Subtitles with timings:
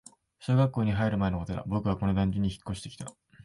[0.39, 3.13] 小学校に入る前のことだ、僕はこの団地に引っ越してきた